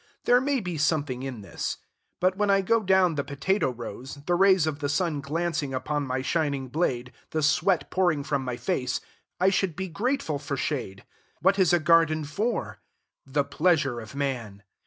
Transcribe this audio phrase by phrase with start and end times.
[0.25, 1.77] There may be something in this:
[2.19, 6.07] but when I go down the potato rows, the rays of the sun glancing upon
[6.07, 8.99] my shining blade, the sweat pouring from my face,
[9.39, 11.05] I should be grateful for shade.
[11.43, 12.79] What is a garden for?
[13.27, 14.63] The pleasure of man.